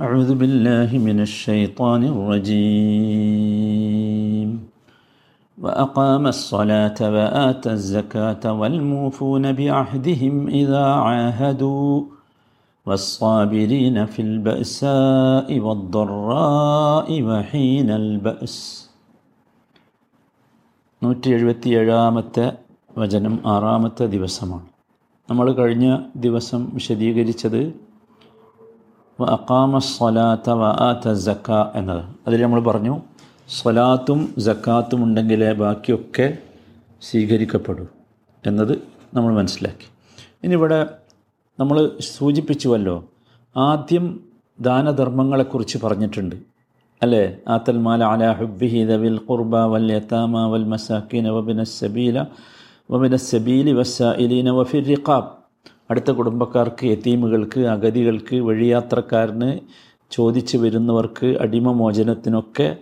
أعوذ 0.00 0.34
بالله 0.34 0.98
من 0.98 1.20
الشيطان 1.20 2.04
الرجيم 2.04 3.68
وأقام 5.58 6.26
الصلاة 6.26 6.94
وآتى 7.00 7.72
الزكاة 7.72 8.52
والموفون 8.52 9.52
بعهدهم 9.52 10.48
إذا 10.48 10.86
عاهدوا 10.86 12.02
والصابرين 12.86 14.06
في 14.06 14.22
البأساء 14.22 15.60
والضراء 15.60 17.22
وحين 17.22 17.90
البأس 17.90 18.88
നൂറ്റി 21.02 21.28
എഴുപത്തി 21.30 21.68
ഏഴാമത്തെ 21.70 22.52
വചനം 22.98 23.48
ആറാമത്തെ 23.48 24.06
ദിവസമാണ് 24.06 24.66
നമ്മൾ 25.30 25.52
കഴിഞ്ഞ 25.52 25.98
ദിവസം 26.16 26.70
വിശദീകരിച്ചത് 26.74 27.60
വ 27.64 27.91
വ 29.21 29.25
എന്നത്. 31.75 32.03
അതിൽ 32.27 32.41
നമ്മൾ 32.41 32.59
പറഞ്ഞു 32.59 33.01
സ്വലാത്തും 33.49 34.33
ജക്കാത്തും 34.37 35.03
ഉണ്ടെങ്കിലേ 35.03 35.53
ബാക്കിയൊക്കെ 35.53 36.37
സ്വീകരിക്കപ്പെടൂ 37.01 37.85
എന്നത് 38.47 38.79
നമ്മൾ 39.13 39.33
മനസ്സിലാക്കി. 39.33 39.87
ഇനി 40.43 40.53
ഇവിടെ 40.53 40.87
നമ്മൾ 41.59 41.91
സൂചിപ്പിച്ചുവല്ലോ 41.99 42.95
ആദ്യം 43.57 44.19
ദാനധർമ്മങ്ങളെക്കുറിച്ച് 44.59 45.77
പറഞ്ഞിട്ടുണ്ട്. 45.77 46.35
അല്ലേ? 47.01 47.35
ആത്തൽ 47.47 47.77
മാല 47.77 48.03
അല 48.03 48.31
ഹുബിഹി 48.31 48.85
ദവിൽ 48.85 49.19
ഖുർബ 49.29 49.55
വൽ 49.55 49.91
യത്താമ 49.91 50.45
വൽ 50.45 50.65
മസാക്കീന 50.65 51.29
വബിന 51.29 51.63
സബീല 51.63 52.25
വബിന 52.91 53.15
സബീലി 53.15 53.73
വസ്സ 53.73 54.01
ഇലീന 54.01 54.49
വഫിർ 54.49 54.83
റിഖാബ്. 54.85 55.42
അടുത്ത 55.93 56.11
കുടുംബക്കാർക്ക് 56.11 56.85
എത്തീമുകൾക്ക് 56.87 57.59
അഗതികൾക്ക് 57.59 58.35
വഴിയാത്രക്കാരന് 58.35 59.59
ചോദിച്ചു 60.11 60.57
വരുന്നവർക്ക് 60.57 61.37
അടിമമോചനത്തിനൊക്കെ 61.41 62.77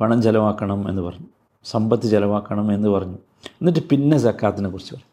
പണം 0.00 0.22
ചിലവാക്കണം 0.22 0.88
എന്ന് 0.88 1.02
പറഞ്ഞു. 1.02 1.26
സമ്പത്ത് 1.64 2.10
ചിലവാക്കണം 2.10 2.72
എന്ന് 2.72 2.88
പറഞ്ഞു. 2.88 3.18
എന്നിട്ട് 3.46 3.88
പിന്നെ 3.88 4.18
സക്കാത്തിനെ 4.18 4.68
കുറിച്ച് 4.68 4.94
പറഞ്ഞു 4.94 5.10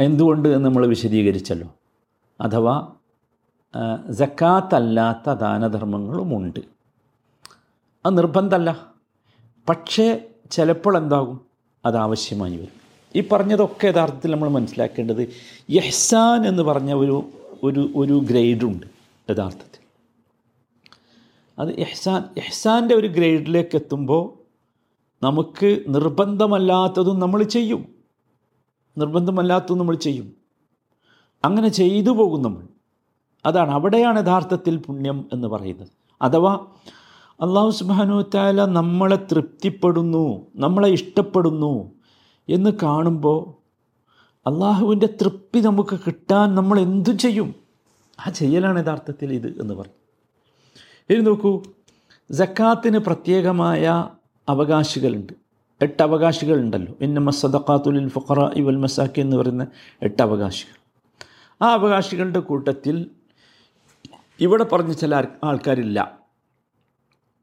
എന്തുകൊണ്ട് 0.00 0.48
എന്ന് 0.48 0.64
നമ്മൾ 0.64 0.86
വിശദീകരിച്ചല്ലോ. 0.86 1.68
അഥവാ 2.40 2.88
ജക്കാത്തല്ലാത്ത 4.10 5.32
ദാനധർമ്മങ്ങളുമുണ്ട്. 5.32 6.60
അത് 8.06 8.18
നിർബന്ധമല്ല. 8.18 8.86
പക്ഷേ 9.68 10.28
ചിലപ്പോൾ 10.50 10.96
എന്താകും? 10.96 11.40
അത് 11.84 11.96
ആവശ്യമായി 11.96 12.56
വരും. 12.56 12.79
ഈ 13.16 13.28
പറഞ്ഞതൊക്കെ 13.32 13.86
യഥാർത്ഥത്തിൽ 13.86 14.30
നമ്മൾ 14.30 14.48
മനസ്സിലാക്കേണ്ടത് 14.48 15.28
യഹ്സാൻ 15.70 16.46
എന്ന് 16.46 16.62
പറഞ്ഞ 16.62 16.94
ഒരു 16.94 17.24
ഒരു 17.64 17.90
ഒരു 17.96 18.20
ഗ്രേഡുണ്ട് 18.30 18.86
യഥാർത്ഥത്തിൽ. 19.30 19.80
അത് 21.58 21.72
എഹ്സാൻ 21.80 22.24
എഹ്സാന്റെ 22.36 22.94
ഒരു 22.94 23.06
ഗ്രേഡിലേക്ക് 23.06 23.76
എത്തുമ്പോൾ 23.76 24.40
നമുക്ക് 25.24 25.84
നിർബന്ധമല്ലാത്തതും 25.88 27.18
നമ്മൾ 27.18 27.42
ചെയ്യും. 27.42 27.88
നിർബന്ധമല്ലാത്തതും 28.98 29.78
നമ്മൾ 29.78 29.94
ചെയ്യും. 29.94 30.32
അങ്ങനെ 31.44 31.68
ചെയ്തു 31.68 32.10
പോകും 32.10 32.42
നമ്മൾ. 32.42 32.62
അതാണ് 33.46 33.70
അവിടെയാണ് 33.70 34.20
യഥാർത്ഥത്തിൽ 34.20 34.76
പുണ്യം 34.76 35.28
എന്ന് 35.32 35.48
പറയുന്നത്. 35.48 35.88
അഥവാ 36.22 36.58
അള്ളാഹു 37.40 37.70
സുബാനു 37.70 38.22
താല 38.34 38.64
നമ്മളെ 38.64 39.16
തൃപ്തിപ്പെടുന്നു 39.16 40.46
നമ്മളെ 40.56 40.88
ഇഷ്ടപ്പെടുന്നു 40.88 41.99
എന്ന് 42.50 42.70
കാണുമ്പോൾ 42.82 43.60
അള്ളാഹുവിന്റെ 44.48 45.06
തൃപ്തി 45.06 45.60
നമുക്ക് 45.60 45.98
കിട്ടാൻ 46.06 46.54
നമ്മൾ 46.54 46.80
എന്തു 46.80 47.10
ചെയ്യും. 47.10 47.54
ആ 48.26 48.30
ചെയ്യലാണ് 48.30 48.84
യഥാർത്ഥത്തിൽ 48.84 49.32
ഇത് 49.32 49.60
എന്ന് 49.60 49.74
പറയും 49.74 50.00
ഇനി 51.10 51.20
നോക്കൂ 51.20 51.62
ജക്കാത്തിന് 52.30 52.98
പ്രത്യേകമായ 52.98 54.08
അവകാശികളുണ്ട്. 54.48 55.32
എട്ട് 55.82 56.02
അവകാശികളുണ്ടല്ലോ. 56.02 56.94
ഇന്നമ 57.00 57.22
മസദക്കാത്തുലിൽ 57.22 58.08
ഫുഖറ 58.08 58.40
ഇവൽ 58.40 58.76
മസാക്കി 58.76 59.20
എന്ന് 59.20 59.36
പറയുന്ന 59.36 59.66
എട്ട് 60.02 60.22
അവകാശികൾ. 60.22 60.80
ആ 61.64 61.72
അവകാശികളുടെ 61.72 62.40
കൂട്ടത്തിൽ 62.40 63.10
ഇവിടെ 64.40 64.64
പറഞ്ഞ 64.64 64.92
ചില 64.92 65.24
ആൾക്കാരില്ല. 65.44 66.18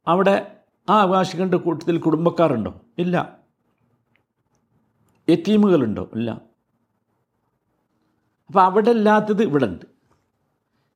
അവിടെ 0.07 0.55
ആ 0.89 1.01
അവകാശികളുടെ 1.01 1.57
കൂട്ടത്തിൽ 1.57 1.97
കുടുംബക്കാരുണ്ടോ? 1.97 2.75
ഇല്ല. 2.97 3.46
എത്തീമുകളുണ്ടോ 5.29 6.03
ഇല്ല. 6.15 6.29
അപ്പോൾ 8.49 8.61
അവിടെ 8.63 8.91
ഇല്ലാത്തത് 8.97 9.41
ഇവിടെ 9.43 9.65
ഉണ്ട് 9.65 9.85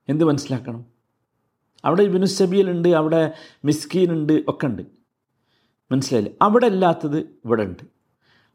എന്ത് 0.07 0.23
മനസ്സിലാക്കണം? 0.23 0.83
അവിടെ 1.85 2.25
സബീലുണ്ട് 2.25 2.89
അവിടെ 2.99 3.21
മിസ്കീനുണ്ട് 3.65 4.35
ഒക്കെ 4.47 4.65
ഉണ്ട് 4.67 4.83
മനസ്സിലായില്ലേ? 5.91 6.33
അവിടെ 6.41 6.67
ഇല്ലാത്തത് 6.73 7.17
ഇവിടെ 7.45 7.63
ഉണ്ട് 7.63 7.83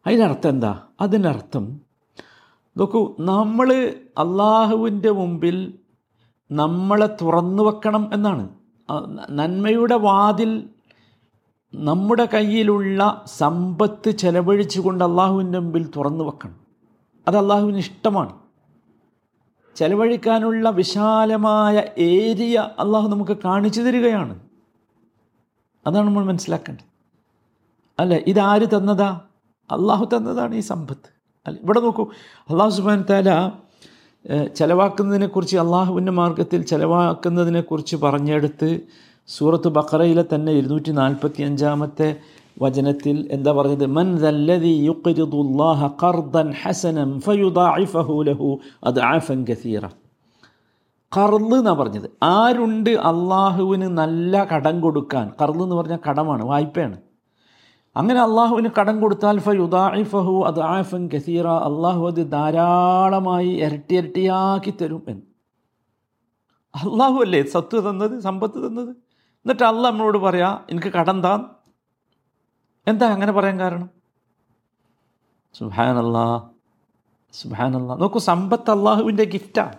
അതിനർത്ഥം 0.07 0.51
എന്താ? 0.51 0.73
അതിനർത്ഥം 1.01 1.65
നോക്കൂ 2.77 3.01
നമ്മൾ 3.21 3.69
അള്ളാഹുവിന്റെ 4.19 5.11
മുമ്പിൽ 5.11 5.57
നമ്മളെ 6.51 7.09
തുറന്നു 7.23 7.63
വെക്കണം 7.63 8.11
എന്നാണ്. 8.13 8.45
നന്മയുടെ 9.39 9.95
വാതിൽ 9.95 10.51
നമ്മുടെ 11.79 12.29
കയ്യിലുള്ള 12.35 13.25
സമ്പത്ത് 13.27 14.11
ചെലവഴിച്ചുകൊണ്ട് 14.11 15.05
അള്ളാഹുവിന്റെ 15.05 15.59
മുമ്പിൽ 15.59 15.91
തുറന്നു 15.97 16.25
വെക്കണം. 16.25 16.57
അത് 17.29 17.37
അള്ളാഹുവിന് 17.37 17.77
ഇഷ്ടമാണ്. 17.77 18.33
ചെലവഴിക്കാനുള്ള 19.77 20.71
വിശാലമായ 20.71 21.83
ഏരിയ 21.99 22.59
അള്ളാഹു 22.59 23.09
നമുക്ക് 23.09 23.37
കാണിച്ചു 23.45 23.81
തരികയാണ്. 23.81 24.39
അതാണ് 25.87 26.07
നമ്മൾ 26.07 26.25
മനസ്സിലാക്കേണ്ടത്. 26.25 26.85
അല്ല 27.99 28.15
ഇതാര് 28.15 28.77
തന്നതാ? 28.77 29.21
അള്ളാഹു 29.71 30.05
തന്നതാണ് 30.17 30.55
ഈ 30.55 30.61
സമ്പത്ത്. 30.61 31.09
അല്ല 31.47 31.61
ഇവിടെ 31.61 31.81
നോക്കൂ. 31.81 32.09
അള്ളാഹു 32.51 32.71
സുബാൻ 32.71 33.05
താല 33.11 33.51
ചിലവാക്കുന്നതിനെക്കുറിച്ച് 34.55 35.57
അള്ളാഹുവിന്റെ 35.57 36.13
മാർഗത്തിൽ 36.13 36.63
ചിലവാക്കുന്നതിനെക്കുറിച്ച് 36.63 37.97
പറഞ്ഞെടുത്ത് 37.97 38.81
സൂറത്ത് 39.29 39.69
ബക്കറയിലെ 39.69 40.25
തന്നെ 40.35 40.53
ഇരുന്നൂറ്റി 40.53 40.91
നാൽപ്പത്തി 40.91 41.43
അഞ്ചാമത്തെ 41.43 42.17
വചനത്തിൽ 42.63 43.29
എന്താ 43.31 43.53
പറഞ്ഞത്? 43.53 43.87
മൻ 43.87 44.17
ദല്ലദി 44.17 44.69
യുഖ്രിദുല്ലാഹ 44.69 45.87
ഖർദൻ 45.87 46.53
ഹസനം 46.63 47.21
ഫയുദാഇഫഹു 47.21 48.23
ലഹു 48.23 48.59
അദ്ആഫൻ 48.85 49.47
കസീറ. 49.51 49.87
കർൾ 51.17 51.37
എന്നാണ് 51.37 51.79
പറഞ്ഞത്. 51.79 52.11
ആരുണ്ട് 52.23 52.91
അള്ളാഹുവിന് 52.91 53.83
നല്ല 53.83 54.45
കടം 54.45 54.81
കൊടുക്കാൻ? 54.81 55.33
കർൾ 55.43 55.63
എന്ന് 55.63 55.77
പറഞ്ഞാൽ 55.77 55.99
കടമാണ് 56.09 56.45
വായ്പയാണ്. 56.45 56.97
അങ്ങനെ 57.97 58.21
അള്ളാഹുവിന് 58.21 58.69
കടം 58.81 59.01
കൊടുത്താൽ 59.01 59.39
ഫയുദാഇഫഹു 59.39 60.45
അദ്ആഫൻ 60.47 61.09
കസീറ 61.15 61.47
അള്ളാഹു 61.47 62.07
അത് 62.07 62.33
ധാരാളമായി 62.33 63.49
ഇരട്ടി 63.49 63.97
ഇരട്ടിയാക്കി 63.97 64.75
തരും 64.83 65.03
എന്ന്. 65.09 65.23
അള്ളാഹു 66.75 67.15
അല്ലേ 67.15 67.43
സത്ത് 67.43 67.91
തന്നത് 67.91 68.21
സമ്പത്ത് 68.21 68.69
തന്നത്? 68.69 69.06
എന്നിട്ട് 69.47 69.65
അള്ള 69.65 69.83
നമ്മളോട് 69.91 70.19
പറയാ 70.19 70.59
എനിക്ക് 70.71 70.89
കടം 70.89 71.23
താൻ 71.23 71.41
എന്താ 72.87 73.07
അങ്ങനെ 73.15 73.33
പറയാൻ 73.33 73.61
കാരണം? 73.61 73.89
സുഹാനല്ലാ 75.55 76.25
സുഹാനല്ലാ 77.35 77.95
നോക്കൂ 78.03 78.19
സമ്പത്ത് 78.31 78.71
അള്ളാഹുവിന്റെ 78.71 79.25
ഗിഫ്റ്റാണ് 79.25 79.77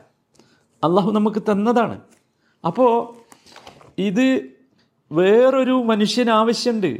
അള്ളാഹു 0.83 1.09
നമുക്ക് 1.11 1.41
തന്നതാണ്. 1.50 1.95
അപ്പോൾ 2.63 2.91
ഇത് 3.97 4.25
വേറൊരു 5.11 5.75
മനുഷ്യന് 5.91 6.29
ആവശ്യമുണ്ട് 6.29 6.91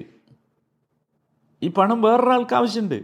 ഈ 1.62 1.70
പണം 1.70 2.02
വേറൊരാൾക്ക് 2.02 2.56
ആവശ്യമുണ്ട് 2.60 3.00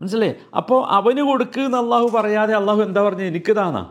മനസ്സിലേ? 0.00 0.30
അപ്പോൾ 0.56 0.86
അവന് 0.98 1.22
കൊടുക്കുന്ന 1.30 1.76
അള്ളാഹു 1.76 2.06
പറയാതെ 2.18 2.54
അള്ളാഹു 2.60 2.80
എന്താ 2.88 3.02
പറഞ്ഞത് 3.02 3.30
എനിക്ക് 3.32 3.56
താന്നാ. 3.56 3.82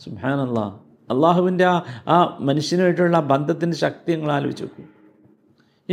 സുഹാനല്ലാ 0.00 0.66
അള്ളാഹുവിന്റെ 1.10 1.64
ആ 1.64 1.82
ആ 2.08 2.38
മനുഷ്യനുമായിട്ടുള്ള 2.40 3.20
ബന്ധത്തിന്റെ 3.20 3.76
ശക്തി 3.76 4.12
നിങ്ങൾ 4.12 4.32
ആലോചിച്ച് 4.32 4.64
നോക്കൂ. 4.64 4.82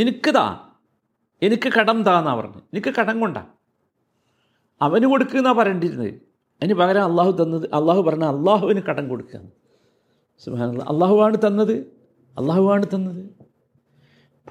എനിക്ക് 0.02 0.36
താ 0.36 0.60
എനിക്ക് 1.42 1.74
കടം 1.80 2.04
താന്നാ 2.04 2.36
പറഞ്ഞു. 2.36 2.62
എനിക്ക് 2.74 2.94
കടം 3.00 3.20
കൊണ്ടാ. 3.20 3.46
അവന് 4.82 5.06
കൊടുക്കുക 5.06 5.38
എന്നാണ് 5.38 5.58
പറയേണ്ടിയിരുന്നത്. 5.58 6.10
അതിന് 6.10 6.74
പകരം 6.74 7.04
അള്ളാഹു 7.04 7.32
തന്നത് 7.32 7.70
അള്ളാഹു 7.74 8.02
പറഞ്ഞ 8.02 8.24
അള്ളാഹുവിന് 8.24 8.82
കടം 8.82 9.08
കൊടുക്കുക 9.08 9.40
സുഹാനല്ല 10.46 10.84
അള്ളാഹുവാണ് 10.84 11.38
തന്നത് 11.38 11.74
അള്ളാഹുവാണ് 12.40 12.86
തന്നത്. 12.94 13.26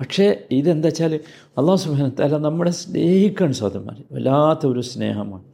പക്ഷേ 0.00 0.46
ഇതെന്താ 0.50 0.86
വെച്ചാൽ 0.86 1.20
അള്ളാഹു 1.58 1.76
സുഹാനത്തല്ല 1.76 2.36
നമ്മളെ 2.36 2.70
സ്നേഹിക്കാൻ 2.70 3.52
സ്വാതന്ത്ര്യം 3.52 4.04
വല്ലാത്ത 4.12 4.66
ഒരു 4.66 4.80
സ്നേഹമാണ്. 4.80 5.44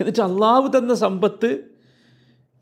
എന്നിട്ട് 0.00 0.20
അള്ളാഹു 0.20 0.78
തന്ന 0.78 0.94
സമ്പത്ത് 0.94 1.75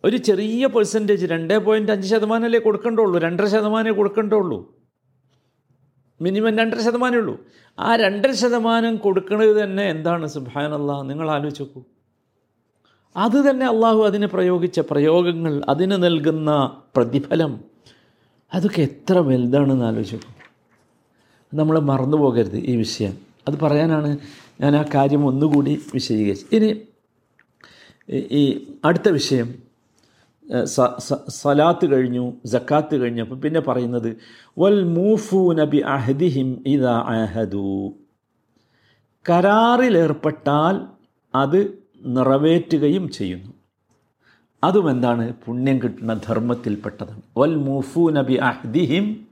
ഒരു 0.05 0.17
ചെറിയ 0.17 0.67
പെർസെന്റേജ് 0.67 1.27
രണ്ട് 1.27 1.59
പോയിന്റ് 1.59 1.93
അഞ്ച് 1.93 2.09
ശതമാനമല്ലേ 2.09 2.61
കൊടുക്കേണ്ടുള്ളൂ 2.61 3.19
രണ്ടര 3.19 3.47
ശതമാനമേ 3.47 3.93
കൊടുക്കേണ്ടുള്ളൂ. 3.93 4.75
മിനിമം 6.21 6.59
രണ്ടര 6.59 6.81
ശതമാനമേ 6.81 7.19
ഉള്ളൂ. 7.19 7.45
ആ 7.79 7.97
രണ്ടര 7.97 8.33
ശതമാനം 8.33 8.97
കൊടുക്കുന്നത് 8.97 9.65
തന്നെ 9.65 9.83
എന്താണ്? 9.83 10.27
സുബാനല്ല 10.27 11.03
നിങ്ങൾ 11.03 11.31
ആലോചിക്കൂ 11.31 11.85
അത് 13.17 13.51
തന്നെ 13.51 13.67
അള്ളാഹു 13.67 14.03
അതിന് 14.03 14.27
പ്രയോഗിച്ച 14.27 14.81
പ്രയോഗങ്ങൾ 14.81 15.63
അതിന് 15.69 15.93
നൽകുന്ന 15.93 16.81
പ്രതിഫലം. 16.97 17.61
അതൊക്കെ 18.55 18.83
എത്ര 18.83 19.19
വലുതാണെന്ന് 19.19 19.85
ആലോചിച്ചു 19.85 20.21
നമ്മൾ 21.55 21.79
മറന്നു 21.79 22.17
പോകരുത് 22.17 22.57
ഈ 22.57 22.77
വിഷയം. 22.77 23.19
അത് 23.49 23.61
പറയാനാണ് 23.61 24.19
ഞാൻ 24.61 24.77
ആ 24.77 24.85
കാര്യം 24.95 25.27
ഒന്നുകൂടി 25.27 25.81
വിശദീകരിച്ചത്. 25.95 26.57
ഇനി 26.57 26.81
ഈ- 28.11 28.73
അടുത്ത 28.85 29.09
വിഷയം. 29.09 29.64
സലാത്ത് 31.29 31.93
കഴിഞ്ഞു 31.93 32.33
ജക്കാത്ത് 32.45 32.97
കഴിഞ്ഞു 32.97 33.23
അപ്പം 33.23 33.41
പിന്നെ 33.41 33.61
പറയുന്നത് 33.61 34.17
വൽ 34.59 34.85
മൂഫു 34.85 35.55
നബി 35.55 35.77
അഹദിഹിം 35.77 36.65
ഇതാ 36.67 36.99
അഹദു. 36.99 37.93
കരാറിലേർപ്പെട്ടാൽ 39.31 40.87
അത് 41.35 41.79
നിറവേറ്റുകയും 42.01 43.11
ചെയ്യുന്നു. 43.11 43.53
അതും 44.65 44.91
എന്താണ് 44.91 45.35
പുണ്യം 45.47 45.83
കിട്ടുന്ന 45.83 46.21
ധർമ്മത്തിൽപ്പെട്ടതാണ് 46.27 47.23
വൽ 47.37 47.55
മൂഫു 47.55 48.11
നബി 48.11 48.35
അഹദിഹിം 48.35 49.27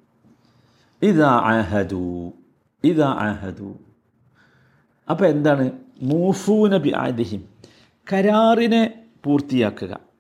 ഇതാ 1.02 1.30
അഹദു. 1.30 2.32
ഇതാ 2.84 3.12
അഹദു. 3.12 3.74
അപ്പോൾ 5.10 5.26
എന്താണ്? 5.26 5.70
മൂഫു 6.02 6.52
നബി 6.52 6.88
അഹദിഹിം. 6.88 7.44
കരാറിനെ 8.12 9.04
പൂർത്തിയാക്കുക. 9.24 10.11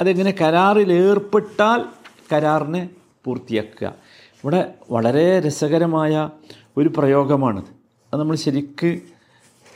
അതെങ്ങനെ 0.00 0.34
കരാറിൽ 0.40 0.92
ഏർപ്പെട്ടാൽ 0.92 1.84
കരാറിനെ 2.32 2.90
പൂർത്തിയാക്കുക. 3.24 3.94
ഇവിടെ 4.44 4.74
വളരെ 4.90 5.40
രസകരമായ 5.40 6.30
ഒരു 6.76 6.92
പ്രയോഗമാണിത്. 6.96 7.64
അത് 8.12 8.20
നമ്മൾ 8.20 8.36
ശരിക്ക് 8.36 9.00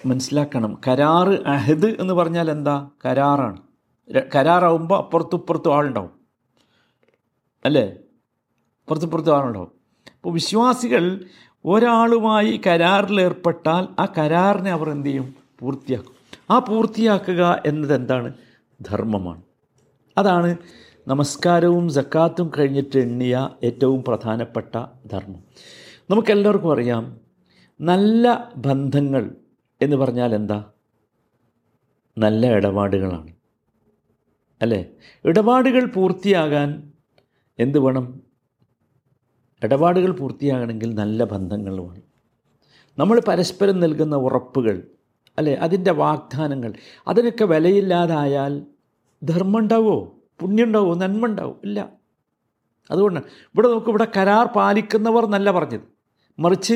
മനസ്സിലാക്കണം. 0.06 0.78
കരാറ് 0.88 1.46
അഹദ് 1.46 1.86
എന്ന് 1.86 2.14
പറഞ്ഞാൽ 2.14 2.50
എന്താ? 2.50 2.90
കരാറാണ്. 3.06 3.62
കരാറാവുമ്പോൾ 4.36 4.98
അപ്പുറത്തും 4.98 5.36
ഇപ്പുറത്തും 5.36 5.76
ആളുണ്ടാവും. 5.76 6.10
അല്ലേ? 7.64 7.84
അപ്പുറത്തുപ്പുറത്തും 7.84 9.36
ആളുണ്ടാവും. 9.36 9.72
അപ്പോൾ 10.16 10.34
വിശ്വാസികൾ 10.34 11.24
ഒരാളുമായി 11.64 12.60
കരാറിലേർപ്പെട്ടാൽ 12.66 13.88
ആ 14.00 14.06
കരാറിനെ 14.18 14.70
അവർ 14.70 14.90
എന്ത് 14.90 15.08
ചെയ്യും? 15.08 15.34
പൂർത്തിയാക്കും. 15.60 16.12
ആ 16.50 16.58
പൂർത്തിയാക്കുക 16.58 17.62
എന്നത് 17.66 17.94
എന്താണ്? 17.94 18.32
ധർമ്മമാണ്. 18.80 19.42
അതാണ് 20.18 20.56
നമസ്കാരവും 21.08 21.90
ജക്കാത്തും 21.90 22.50
കഴിഞ്ഞിട്ട് 22.58 22.98
എണ്ണിയ 22.98 23.48
ഏറ്റവും 23.64 24.04
പ്രധാനപ്പെട്ട 24.04 24.84
ധർമ്മം. 25.12 25.44
നമുക്കെല്ലാവർക്കും 26.10 26.72
അറിയാം 26.72 27.20
നല്ല 27.80 28.52
ബന്ധങ്ങൾ 28.56 29.36
എന്ന് 29.82 29.96
പറഞ്ഞാൽ 29.96 30.34
എന്താ? 30.34 30.64
നല്ല 32.18 32.46
ഇടപാടുകളാണ്. 32.46 33.32
അല്ലേ? 34.62 34.86
ഇടപാടുകൾ 35.24 35.86
പൂർത്തിയാകാൻ 35.86 36.92
എന്ത് 37.58 37.78
വേണം? 37.78 38.20
ഇടപാടുകൾ 39.62 40.12
പൂർത്തിയാകണമെങ്കിൽ 40.12 40.94
നല്ല 40.94 41.24
ബന്ധങ്ങൾ 41.24 41.80
വേണം. 41.80 42.02
നമ്മൾ 42.98 43.20
പരസ്പരം 43.20 43.80
നൽകുന്ന 43.80 44.16
ഉറപ്പുകൾ 44.16 44.82
അല്ലേ? 45.38 45.54
അതിന്റെ 45.54 45.90
വാഗ്ദാനങ്ങൾ 45.90 46.72
അതിനൊക്കെ 47.08 47.44
വിലയില്ലാതായാൽ 47.44 48.62
ധർമ്മം 49.24 49.58
ഉണ്ടാവുമോ 49.58 50.14
പുണ്യം 50.40 50.64
ഉണ്ടാവുമോ 50.64 50.94
നന്മ 50.94 51.26
ഉണ്ടാവും 51.26 51.56
ഇല്ല. 51.64 51.92
അതുകൊണ്ട് 52.90 53.20
ഇവിടെ 53.20 53.68
നോക്കും 53.68 53.90
ഇവിടെ 53.90 54.06
കരാർ 54.16 54.46
പാലിക്കുന്നവർ 54.46 55.26
നല്ല 55.26 55.50
പറഞ്ഞത്. 55.50 55.80
മറിച്ച് 56.38 56.74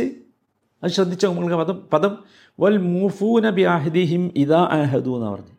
അത് 0.82 0.90
ശ്രദ്ധിച്ചോ 0.90 1.28
നമ്മൾക്ക് 1.28 1.54
പദം? 1.54 1.88
പദം 1.92 2.18
വൽ 2.60 2.76
മൂഫൂന 2.76 3.50
ബി 3.50 3.62
അഹദിഹിം 3.62 4.32
ഇതാ 4.36 4.64
അഹദു 4.64 5.16
എന്ന് 5.16 5.30
പറഞ്ഞു 5.30 5.54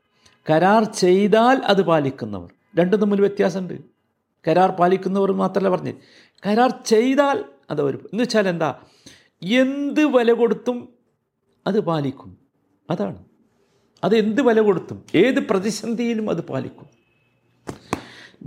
കരാർ 0.49 0.83
ചെയ്താൽ 0.83 1.57
അത് 1.57 1.81
പാലിക്കുന്നവർ. 1.81 2.53
രണ്ടും 2.79 2.99
തമ്മിൽ 2.99 3.19
വ്യത്യാസമുണ്ട്. 3.19 3.73
കരാർ 4.47 4.71
പാലിക്കുന്നവർ 4.71 5.31
മാത്രമല്ല 5.31 5.69
പറഞ്ഞത്. 5.69 5.95
കരാർ 6.47 6.73
ചെയ്താൽ 6.85 7.45
അത് 7.69 7.81
അവർ 7.81 7.95
എന്ന് 7.95 8.23
വെച്ചാൽ 8.23 8.47
എന്താ? 8.47 8.75
എന്ത് 9.43 10.05
വില 10.05 10.31
കൊടുത്തും 10.31 10.89
അത് 11.67 11.79
പാലിക്കും. 11.79 12.37
അതാണ്. 12.89 13.25
അത് 14.03 14.13
എന്ത് 14.15 14.41
വില 14.47 14.59
കൊടുത്തും 14.59 14.97
ഏത് 15.15 15.39
പ്രതിസന്ധിയിലും 15.49 16.25
അത് 16.33 16.41
പാലിക്കും. 16.49 16.87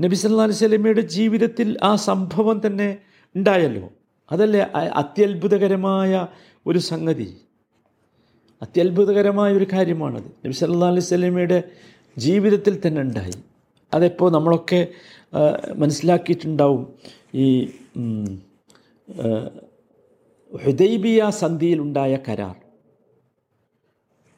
നബി 0.04 0.14
സല്ലാ 0.14 0.44
അലൈഹി 0.46 0.58
വസല്ലമയുടെ 0.58 1.04
ജീവിതത്തിൽ 1.16 1.68
ആ 1.82 1.92
സംഭവം 2.08 2.56
തന്നെ 2.66 2.88
ഉണ്ടായല്ലോ. 3.34 3.88
അതല്ലേ 4.32 4.60
അത്യത്ഭുതകരമായ 5.02 6.12
ഒരു 6.66 6.80
സംഗതി. 6.90 7.28
അത്യത്ഭുതകരമായ 8.62 9.50
ഒരു 9.52 9.66
കാര്യമാണത്. 9.72 10.28
നബി 10.44 10.54
സല്ലാ 10.60 10.88
അലൈഹി 10.92 11.06
വസല്ലമയുടെ 11.06 11.58
ജീവിതത്തിൽ 12.16 12.74
തന്നെ 12.86 13.00
ഉണ്ടായി. 13.00 13.36
അതെപ്പോൾ 13.94 14.28
നമ്മളൊക്കെ 14.32 14.80
മനസ്സിലാക്കിയിട്ടുണ്ടാവും. 15.82 16.84
ഈ 17.34 17.46
ഹുദൈബിയ 20.64 21.30
സന്ധിയിലുണ്ടായ 21.42 22.14
കരാർ. 22.28 22.56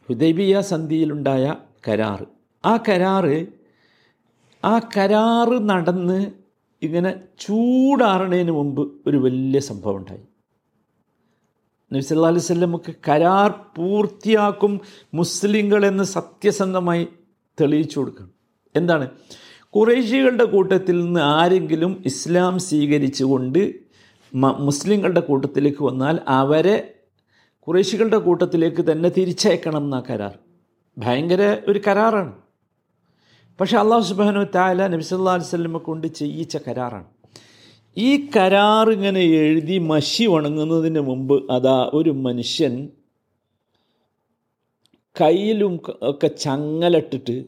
ഹുദൈബിയ 0.09 0.61
സന്ധിയിലുണ്ടായ 0.61 1.45
കരാറ്. 1.89 2.27
ആ 2.65 2.73
കരാറ് 2.89 3.37
ആ 4.63 4.79
കരാറ് 4.97 5.57
നടന്ന് 5.71 6.19
ഇങ്ങനെ 6.83 7.11
ചൂടാറണതിന് 7.41 8.53
മുമ്പ് 8.53 8.83
ഒരു 9.07 9.17
വലിയ 9.17 9.61
സംഭവം 9.61 9.97
ഉണ്ടായി 9.97 10.25
നബി 11.91 12.03
സല്ലല്ലാഹു 12.03 12.35
അലൈഹി 12.35 12.47
വസല്ലമക്ക് 12.47 12.93
കരാർ 13.09 13.51
പൂർത്തിയാക്കും 13.77 14.73
മുസ്ലിങ്ങൾ 15.15 15.15
മുസ്ലിങ്ങളെന്ന് 15.15 16.05
സത്യസന്ധമായി 16.17 17.05
തെളിയിച്ചു 17.59 17.97
കൊടുക്കണം. 18.01 18.33
എന്താണ്? 18.75 19.07
കുറേശികളുടെ 19.75 20.45
കൂട്ടത്തിൽ 20.45 20.97
നിന്ന് 21.05 21.21
ആരെങ്കിലും 21.21 21.93
ഇസ്ലാം 22.05 22.59
സ്വീകരിച്ചുകൊണ്ട് 22.59 23.61
മുസ്ലിങ്ങളുടെ 24.67 25.21
കൂട്ടത്തിലേക്ക് 25.21 25.83
വന്നാൽ 25.85 26.17
അവരെ 26.41 26.77
കുറേശികളുടെ 27.69 28.19
കൂട്ടത്തിലേക്ക് 28.19 28.93
തന്നെ 28.93 29.09
തിരിച്ചയക്കണം 29.09 29.85
എന്ന 29.85 30.03
കരാർ. 30.11 30.39
ഭയങ്കര 30.99 31.57
ഒരു 31.69 31.81
കരാറാണ്. 31.87 32.33
പക്ഷേ 33.61 33.77
അള്ളാഹു 33.79 34.03
സുബാനു 34.03 34.45
താല 34.55 34.87
നബി 34.87 35.03
സല്ലല്ലാഹു 35.03 35.39
അലൈഹി 35.39 35.49
വസല്ലമ 35.49 35.79
കൊണ്ട് 35.79 36.07
ചെയ്യിച്ച 36.07 36.57
കരാറാണ്. 36.57 37.05
ഈ 37.97 38.31
കരാർ 38.37 38.91
ഇങ്ങനെ 38.91 39.21
എഴുതി 39.21 39.79
മഷി 39.79 40.25
ഉണങ്ങുന്നതിന് 40.25 41.01
മുമ്പ് 41.01 41.53
അതാ 41.53 41.91
ഒരു 41.95 42.11
മനുഷ്യൻ 42.11 42.89
കയ്യിലും 45.21 45.81
ഒക്കെ 46.03 46.27
ചങ്ങലട്ടിട്ട് 46.27 47.45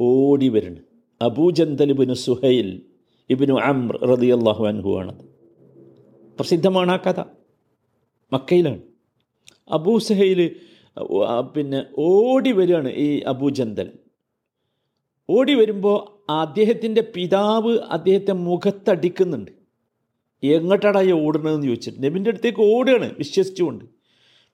ഓടി 0.00 0.48
വരുന്നു 0.48 0.80
അബൂജന്തൽ 1.22 1.90
ഇബിനു 1.90 2.14
സുഹൈൽ 2.14 2.82
ഇബിനു 3.30 3.54
അമ്ര 3.54 3.96
റളിയല്ലാഹു 3.96 4.66
അൻഹു 4.66 4.98
ആണത്. 4.98 5.24
പ്രസിദ്ധമാണ് 6.36 6.92
ആ 6.92 6.96
കഥ. 6.96 7.24
മക്കയിലാണ്. 8.32 8.87
അബൂ 9.70 9.98
സഹയിൽ 9.98 10.56
പിന്നെ 11.56 11.84
ഓടി 11.98 12.52
വരികയാണ് 12.52 12.88
ഈ 12.88 13.20
അബൂജന്തൽ 13.20 13.90
ഓടി 15.30 15.54
വരുമ്പോൾ 15.54 16.22
അദ്ദേഹത്തിന്റെ 16.30 17.00
പിതാവ് 17.00 17.78
അദ്ദേഹത്തെ 17.78 18.32
മുഖത്തടിക്കുന്നുണ്ട്. 18.32 19.50
എങ്ങോട്ടാടാ 20.42 21.02
ഈ 21.02 21.12
ഓടണമെന്ന് 21.12 21.66
ചോദിച്ചിട്ട്. 21.66 22.04
നബിന്റെ 22.04 22.30
അടുത്തേക്ക് 22.30 22.58
ഓടുകയാണ് 22.58 23.14
വിശ്വസിച്ചുകൊണ്ട്. 23.18 23.84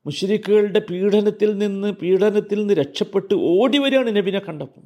മുഷരിക്കുകളുടെ 0.07 0.79
പീഡനത്തിൽ 0.79 1.59
നിന്ന് 1.59 1.93
പീഡനത്തിൽ 1.93 2.61
നിന്ന് 2.61 2.75
രക്ഷപ്പെട്ട് 2.75 3.35
ഓടി 3.35 3.79
വരികയാണ് 3.79 4.17
നബിനെ 4.17 4.39
കണ്ടപ്പോൾ. 4.39 4.85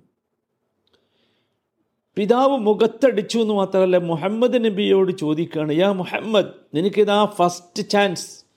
പിതാവ് 2.16 2.56
മുഖത്തടിച്ചു 2.58 3.38
എന്ന് 3.38 3.54
മാത്രമല്ല 3.54 3.96
മുഹമ്മദ് 3.96 4.64
നബിയോട് 4.64 5.12
ചോദിക്കുകയാണ് 5.12 5.72
യാ 5.72 5.92
മുഹമ്മദ് 5.92 6.52
നിനക്കിതാ 6.74 7.24
ഫസ്റ്റ് 7.24 7.82
ചാൻസ് 7.88 8.47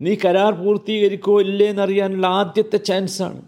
നീ 0.00 0.16
കരാർ 0.24 0.52
പൂർത്തീകരിക്കോ 0.52 1.40
ഇല്ലേ 1.40 1.66
എന്നറിയാനുള്ള 1.66 2.26
ആദ്യത്തെ 2.26 2.76
ചാൻസാണ് 2.76 3.42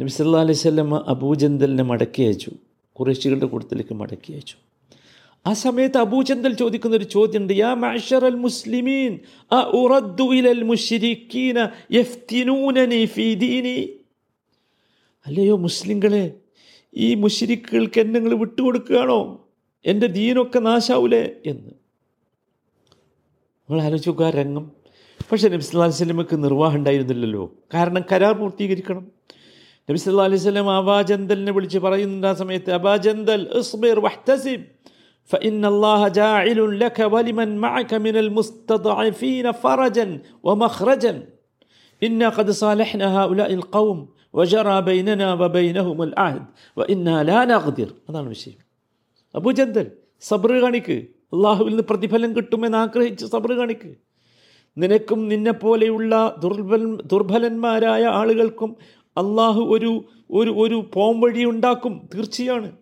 നബി 0.00 0.08
സല്ലാ 0.08 0.40
അലൈഹി 0.40 0.58
സ്വല്ലമ്മ 0.58 1.04
അബൂജന്തലിനെ 1.08 1.82
മടക്കി 1.82 2.22
അയച്ചു. 2.22 2.50
കുറേശികളുടെ 2.92 3.46
കൂട്ടത്തിലേക്ക് 3.46 3.94
മടക്കി 3.94 4.32
അയച്ചു. 4.32 4.56
ആ 5.46 5.52
സമയത്ത് 5.52 5.98
അബൂചന്തൽ 5.98 6.54
ചോദിക്കുന്ന 6.54 6.96
ഒരു 6.96 7.04
ചോദ്യമുണ്ട്. 7.04 7.52
യാ 7.52 7.74
മഅ്ശറൽ 7.74 8.34
മുസ്ലിമീൻ 8.34 9.18
അ 9.52 9.60
ഉറദ്ദു 9.62 10.22
ഇലൽ 10.22 10.62
മുശ്രിക്കീന 10.62 11.68
യഫ്തിനൂനനി 11.92 13.04
ഫീ 13.04 13.34
ദീനി? 13.34 13.88
അല്ലയോ 15.26 15.56
മുസ്ലിങ്ങളെ 15.56 16.32
ഈ 16.94 17.14
മുശ്രിക്കുകൾക്ക് 17.14 18.00
എന്നെ 18.00 18.20
നിങ്ങൾ 18.20 18.38
വിട്ടുകൊടുക്കുകയാണോ? 18.38 19.48
എന്റെ 19.84 20.06
ദീനൊക്കെ 20.06 20.58
നാശാവൂലേ? 20.58 21.36
എന്ന്. 21.46 21.70
നമ്മൾ 23.68 23.82
ആലോചിക്കുക 23.82 24.30
രംഗം 24.30 24.77
പക്ഷേ 25.29 25.47
നബി 25.53 25.63
സല്ലല്ലാഹു 25.65 25.89
അലൈഹി 25.89 26.01
വസല്ലമക്ക് 26.01 26.35
നിർവാഹം 26.45 26.77
ഉണ്ടായിരുന്നില്ലല്ലോ 26.79 27.43
കാരണം 27.73 28.03
കരാർ 28.11 28.33
പൂർത്തീകരിക്കണം 28.39 29.03
നബി 29.89 29.99
സല്ലല്ലാഹു 30.01 30.29
അലൈഹി 30.29 30.41
വസല്ലം 30.43 30.69
അബാജന്തലിനെ 30.75 31.51
വിളിച്ച് 31.51 31.79
പറയുന്നുണ്ട് 31.85 32.27
ആ 32.27 32.35
സമയത്ത് 32.41 32.71
അബാജന്തൽ 32.79 33.43
ഇസ്ബിർ 33.61 33.99
വഹ്തസിബ് 34.07 34.65
فإن 35.29 35.65
الله 35.65 36.01
جاعل 36.11 36.59
لك 36.79 36.99
ولمن 37.13 37.49
معك 37.57 37.91
من 37.97 38.15
المستضعفين 38.17 39.45
فرجا 39.53 40.05
ومخرجا 40.43 41.13
إنا 42.01 42.27
قد 42.29 42.47
صالحنا 42.53 43.05
هؤلاء 43.19 43.53
القوم 43.53 43.97
وجرى 44.33 44.75
بيننا 44.83 45.33
وبينهم 45.33 45.97
العهد 46.01 46.43
وإنا 46.77 47.15
لا 47.23 47.39
نغدر 47.45 47.89
هذا 48.07 48.19
الشيء 48.29 48.57
അബൂ 49.35 49.49
ജന്തൽ 49.51 49.85
സബ്ർ 50.23 50.51
കാണിക്ക് 50.63 50.95
അള്ളാഹുവിൽ 51.35 51.71
നിന്ന് 51.71 51.85
പ്രതിഫലം 51.89 52.31
കിട്ടുമെന്ന് 52.35 52.77
ആഗ്രഹിച്ച് 52.77 53.25
സബർ 53.25 53.51
കാണിക്ക് 53.57 53.89
നിനക്കും 54.78 55.28
നിന്നെ 55.28 55.52
പോലെയുള്ള 55.52 56.36
ദുർബൽ 56.42 56.98
ദുർബലന്മാരായ 57.12 58.04
ആളുകൾക്കും 58.04 58.76
അള്ളാഹു 59.02 59.60
ഒരു 59.60 60.04
ഒരു 60.30 60.50
ഒരു 60.50 60.90
പോംവഴി 60.94 61.44
ഉണ്ടാക്കും. 61.44 62.08
തീർച്ചയാണ്. 62.14 62.72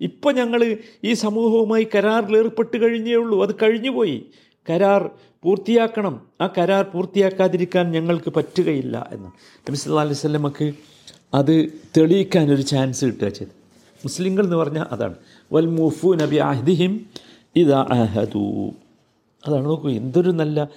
ഇപ്പം 0.00 0.34
ഞങ്ങൾ 0.34 0.76
ഈ 1.04 1.12
സമൂഹവുമായി 1.12 1.86
കരാറിൽ 1.94 2.36
ഏർപ്പെട്ട് 2.36 2.76
കഴിഞ്ഞേ 2.76 3.14
ഉള്ളൂ. 3.14 3.42
അത് 3.42 3.54
കഴിഞ്ഞുപോയി 3.62 4.26
കരാർ 4.70 5.10
പൂർത്തിയാക്കണം. 5.42 6.20
ആ 6.40 6.48
കരാർ 6.58 6.82
പൂർത്തിയാക്കാതിരിക്കാൻ 6.82 7.90
ഞങ്ങൾക്ക് 7.90 8.32
പറ്റുകയില്ല 8.32 9.08
എന്ന്. 9.12 9.28
നബി 9.58 9.76
സല്ലല്ലാഹു 9.76 10.08
അലൈഹി 10.08 10.20
വസല്ലമക്ക് 10.20 10.72
അത് 11.34 11.72
തെളിയിക്കാൻ 11.96 12.52
ഒരു 12.52 12.62
ചാൻസ് 12.62 13.04
കിട്ടുക 13.04 13.28
ചെയ്ത്. 13.28 13.52
മുസ്ലിങ്ങൾ 14.04 14.44
എന്ന് 14.44 14.56
പറഞ്ഞാൽ 14.56 14.86
അതാണ്. 14.90 15.14
വൽ 15.52 15.66
മുഫു 15.66 16.14
നബി 16.14 16.36
അഹ്ദിഹിം 16.36 17.06
ഇതാ 17.56 17.86
അഹദു. 17.90 18.70
അതാണ് 19.46 19.64
നോക്കൂ 19.64 19.90
എന്തൊരു 19.90 20.30
നല്ല 20.30 20.68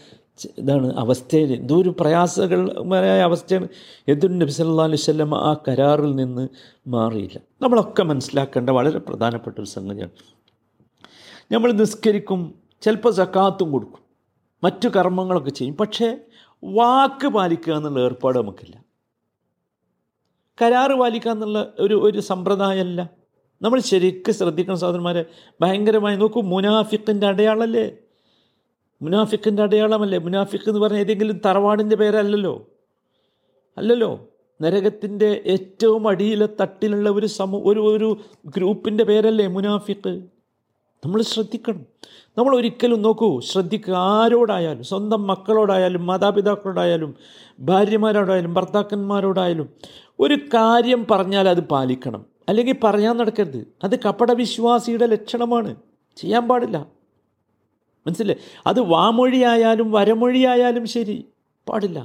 ഇതാണ് 0.57 0.93
അവസ്ഥയിൽ 0.93 1.53
എന്തോ 1.53 1.81
പ്രയാസകരമായ 1.99 3.21
അവസ്ഥയാണ് 3.21 3.67
എന്തൊരു 4.07 4.33
നബി 4.33 4.51
സല്ലല്ലാഹു 4.51 4.89
അലൈഹി 4.89 5.01
വസല്ലം 5.01 5.35
ആ 5.35 5.53
കരാറിൽ 5.67 6.15
നിന്ന് 6.15 6.47
മാറിയില്ല. 6.87 7.37
നമ്മളൊക്കെ 7.61 8.03
മനസ്സിലാക്കേണ്ട 8.03 8.69
വളരെ 8.69 8.99
പ്രധാനപ്പെട്ട 8.99 9.59
ഒരു 9.59 9.67
സംഗതിയാണ്. 9.67 10.11
നമ്മൾ 11.51 11.71
നിസ്കരിക്കും 11.71 12.59
ചിലപ്പോൾ 12.81 13.13
സക്കാത്തും 13.13 13.71
കൊടുക്കും 13.71 14.01
മറ്റു 14.63 14.87
കർമ്മങ്ങളൊക്കെ 14.87 15.49
ചെയ്യും 15.49 15.77
പക്ഷേ 15.77 16.17
വാക്ക് 16.63 17.27
പാലിക്കുക 17.27 17.73
എന്നുള്ള 17.73 17.99
ഏർപ്പാട് 17.99 18.37
നമുക്കില്ല. 18.37 18.75
കരാറ് 20.61 20.91
പാലിക്കുക 20.91 21.31
എന്നുള്ള 21.31 21.73
ഒരു 21.79 21.95
ഒരു 21.95 22.19
സമ്പ്രദായമല്ല. 22.19 23.09
നമ്മൾ 23.61 23.79
ശരിക്കും 23.79 24.33
ശ്രദ്ധിക്കണം 24.33 24.77
സഹോദരന്മാരെ 24.77 25.25
ഭയങ്കരമായി 25.61 26.15
നോക്കൂ 26.15 26.41
മുനാഫിക്കിന്റെ 26.41 27.27
അടയാളല്ലേ? 27.27 27.97
മുനാഫിക്കിന്റെ 29.01 29.63
അടയാളമല്ലേ? 29.63 30.17
മുനാഫിക്ക് 30.17 30.69
എന്ന് 30.69 30.81
പറഞ്ഞ 30.81 30.97
ഏതെങ്കിലും 30.97 31.41
തറവാടിന്റെ 31.45 31.95
പേരല്ലല്ലോ. 31.95 32.67
അല്ലല്ലോ. 33.77 34.27
നരകത്തിന്റെ 34.61 35.41
ഏറ്റവും 35.45 36.07
അടിയിലെ 36.07 36.49
തട്ടിലുള്ള 36.61 37.09
ഒരു 37.09 37.25
സമൂ 37.25 37.59
ഒരു 37.59 37.79
ഒരു 37.79 38.17
ഗ്രൂപ്പിന്റെ 38.45 39.03
പേരല്ലേ 39.03 39.47
മുനാഫിക്ക്? 39.47 40.21
നമ്മൾ 41.05 41.21
ശ്രദ്ധിക്കണം. 41.21 41.85
നമ്മൾ 42.37 42.55
ഒരിക്കലും 42.55 43.01
നോക്കൂ 43.01 43.39
ശ്രദ്ധിക്കുക. 43.39 43.93
ആരോടായാലും 43.93 44.83
സ്വന്തം 44.83 45.27
മക്കളോടായാലും 45.27 46.05
മാതാപിതാക്കളോടായാലും 46.05 47.15
ഭാര്യമാരോടായാലും 47.59 48.53
ഭർത്താക്കന്മാരോടായാലും 48.53 49.69
ഒരു 50.19 50.33
കാര്യം 50.33 51.07
പറഞ്ഞാൽ 51.11 51.49
അത് 51.49 51.59
പാലിക്കണം. 51.59 52.25
അല്ലെങ്കിൽ 52.49 52.75
പറയാൻ 52.83 53.17
നടക്കരുത്. 53.17 53.67
അത് 53.83 53.99
കപടവിശ്വാസിയുടെ 53.99 55.05
ലക്ഷണമാണ്. 55.05 55.75
ചെയ്യാൻ 56.17 56.47
പാടില്ല. 56.47 56.94
മനസ്സില്ലേ 58.07 58.35
അത് 58.67 58.79
വാമൊഴിയായാലും 58.79 59.91
വരമൊഴിയായാലും 59.91 60.85
ശരി. 60.87 61.25
പാടില്ല. 61.69 61.99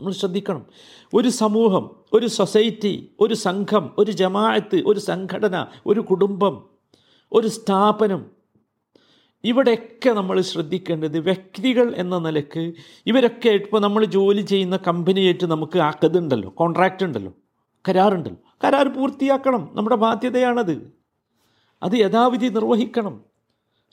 നമ്മൾ 0.00 0.12
ശ്രദ്ധിക്കണം. 0.12 0.66
ഒരു 1.14 1.28
സമൂഹം 1.28 1.90
ഒരു 2.12 2.26
സൊസൈറ്റി 2.26 3.10
ഒരു 3.20 3.34
സംഘം 3.34 3.94
ഒരു 3.98 4.10
ജമാഅത്ത് 4.10 4.82
ഒരു 4.86 5.00
സംഘടന 5.00 5.66
ഒരു 5.86 6.00
കുടുംബം 6.00 6.64
ഒരു 7.32 7.46
സ്ഥാപനം. 7.48 8.26
ഇവിടെയൊക്കെ 9.44 10.10
നമ്മൾ 10.10 10.40
ശ്രദ്ധിക്കേണ്ടത് 10.40 11.18
വ്യക്തികൾ 11.18 11.94
എന്ന 11.96 12.18
നിലയ്ക്ക് 12.18 12.72
ഇവരൊക്കെ 13.06 13.48
ഇപ്പോൾ 13.48 13.80
നമ്മൾ 13.80 14.04
ജോലി 14.04 14.42
ചെയ്യുന്ന 14.42 14.76
കമ്പനിയായിട്ട് 14.76 15.44
നമുക്ക് 15.44 15.78
ആക്കതുണ്ടല്ലോ. 15.78 16.50
കോൺട്രാക്റ്റ് 16.50 17.04
ഉണ്ടല്ലോ. 17.04 17.32
കരാറുണ്ടല്ലോ. 17.88 18.68
കരാർ 18.68 18.88
പൂർത്തിയാക്കണം. 18.88 19.68
നമ്മുടെ 19.72 19.96
ബാധ്യതയാണത്. 19.96 20.92
അത് 21.82 21.92
യഥാവിധി 21.94 22.46
നിർവഹിക്കണം. 22.46 23.33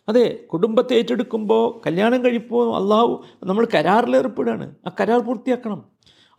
അതെ 0.07 0.39
കുടുംബത്തെ 0.53 0.93
ഏറ്റെടുക്കുമ്പോൾ 0.93 1.81
കല്യാണം 1.87 2.25
കഴിപ്പോൾ 2.25 2.75
അള്ളാഹു 2.75 3.23
നമ്മൾ 3.43 3.67
കരാറിൽ 3.73 3.85
കരാറിലേർപ്പെടുകയാണ് 3.85 4.75
ആ 4.87 4.91
കരാർ 5.01 5.19
പൂർത്തിയാക്കണം. 5.19 5.85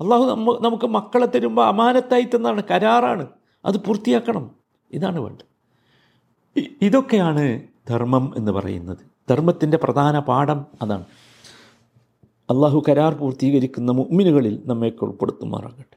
അള്ളാഹു 0.00 0.24
നമ്മ 0.24 0.58
നമുക്ക് 0.62 0.84
മക്കളെ 0.84 1.26
തരുമ്പോൾ 1.26 1.66
അമാനത്തായി 1.66 2.22
തന്നാണ് 2.22 2.62
കരാറാണ്. 2.70 3.26
അത് 3.64 3.84
പൂർത്തിയാക്കണം. 3.84 4.50
ഇതാണ് 4.92 5.20
വേണ്ടത്. 5.20 5.52
ഇതൊക്കെയാണ് 6.82 7.62
ധർമ്മം 7.88 8.34
എന്ന് 8.36 8.52
പറയുന്നത്. 8.52 8.98
ധർമ്മത്തിന്റെ 9.30 9.76
പ്രധാന 9.76 10.18
പാഠം 10.18 10.66
അതാണ്. 10.82 11.04
അള്ളാഹു 12.50 12.82
കരാർ 12.88 13.14
പൂർത്തീകരിക്കുന്ന 13.14 13.92
മുമ്മിനുകളിൽ 13.92 14.62
നമ്മെ 14.66 14.92
ഉൾപ്പെടുത്തുമാറാകട്ടെ. 15.02 15.96